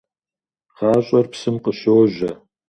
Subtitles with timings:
[0.75, 2.31] ГъащӀэр псым къыщожьэ.